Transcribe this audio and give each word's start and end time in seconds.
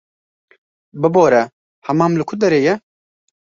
Bibore, 1.03 1.41
hemam 1.91 2.13
li 2.19 2.23
ku 2.29 2.35
derê 2.41 2.59
ye? 2.65 2.75